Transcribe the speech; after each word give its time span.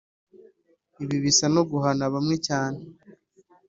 “Ibi 1.03 1.17
bisa 1.23 1.45
no 1.53 1.61
guhana 1.69 2.05
bamwe 2.13 2.35
cyane 2.47 2.79